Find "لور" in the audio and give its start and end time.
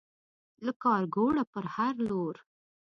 2.07-2.35